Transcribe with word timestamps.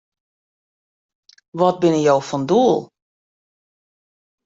Wat 1.57 1.77
binne 1.79 1.99
jo 2.07 2.15
fan 2.29 2.43
doel? 2.49 2.79